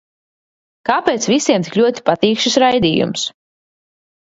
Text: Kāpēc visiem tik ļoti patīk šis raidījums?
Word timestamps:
Kāpēc 0.89 1.27
visiem 1.33 1.67
tik 1.69 1.77
ļoti 1.81 2.05
patīk 2.09 2.43
šis 2.47 2.59
raidījums? 2.67 3.29